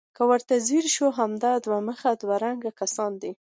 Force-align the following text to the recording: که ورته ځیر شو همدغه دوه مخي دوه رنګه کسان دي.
که 0.15 0.23
ورته 0.29 0.53
ځیر 0.67 0.85
شو 0.95 1.07
همدغه 1.19 1.57
دوه 1.65 1.77
مخي 1.87 2.11
دوه 2.21 2.35
رنګه 2.45 2.71
کسان 2.81 3.11
دي. 3.21 3.31